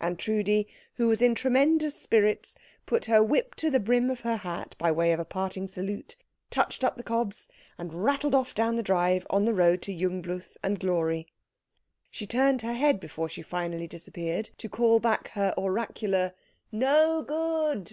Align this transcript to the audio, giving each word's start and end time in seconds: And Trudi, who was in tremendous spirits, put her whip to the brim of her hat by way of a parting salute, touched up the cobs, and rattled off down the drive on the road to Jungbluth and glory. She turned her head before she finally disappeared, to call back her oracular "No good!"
And 0.00 0.20
Trudi, 0.20 0.68
who 0.98 1.08
was 1.08 1.20
in 1.20 1.34
tremendous 1.34 2.00
spirits, 2.00 2.54
put 2.86 3.06
her 3.06 3.20
whip 3.24 3.56
to 3.56 3.70
the 3.70 3.80
brim 3.80 4.08
of 4.08 4.20
her 4.20 4.36
hat 4.36 4.76
by 4.78 4.92
way 4.92 5.10
of 5.10 5.18
a 5.18 5.24
parting 5.24 5.66
salute, 5.66 6.14
touched 6.48 6.84
up 6.84 6.96
the 6.96 7.02
cobs, 7.02 7.48
and 7.76 8.04
rattled 8.04 8.36
off 8.36 8.54
down 8.54 8.76
the 8.76 8.84
drive 8.84 9.26
on 9.30 9.46
the 9.46 9.54
road 9.54 9.82
to 9.82 9.92
Jungbluth 9.92 10.56
and 10.62 10.78
glory. 10.78 11.26
She 12.12 12.24
turned 12.24 12.62
her 12.62 12.74
head 12.74 13.00
before 13.00 13.28
she 13.28 13.42
finally 13.42 13.88
disappeared, 13.88 14.50
to 14.58 14.68
call 14.68 15.00
back 15.00 15.30
her 15.30 15.52
oracular 15.58 16.34
"No 16.70 17.22
good!" 17.26 17.84